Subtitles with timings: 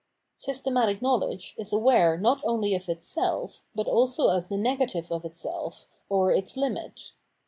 [0.37, 5.85] Systematic knowledge is aware not only of itseM, but also of the negative of itself,
[6.09, 7.11] or its limit.